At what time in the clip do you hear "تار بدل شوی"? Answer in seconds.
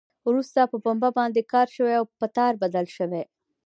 2.37-3.23